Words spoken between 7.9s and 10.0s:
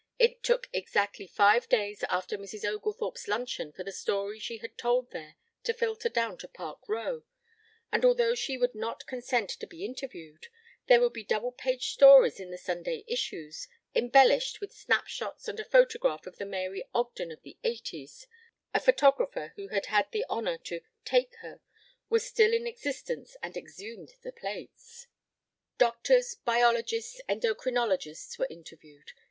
and although she would not consent to be